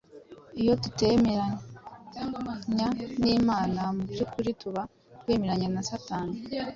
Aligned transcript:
Iyo 0.61 0.73
tutemeranya 0.81 2.85
n’Imana 3.21 3.81
mu 3.95 4.03
by’ukuri 4.11 4.51
tuba 4.61 4.81
twemeranya 5.21 5.67
na 5.75 5.81
Satani 5.89 6.33